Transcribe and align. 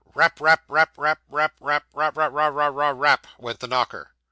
'Rap 0.15 0.39
rap 0.41 0.63
rap 0.67 0.97
rap 0.97 1.19
rap 1.29 1.53
rap 1.59 1.83
ra, 1.93 2.09
ra, 2.15 2.25
ra, 2.25 2.47
ra, 2.47 2.65
ra, 2.69 2.89
rap!' 2.89 3.27
went 3.37 3.59
the 3.59 3.67
knocker. 3.67 4.09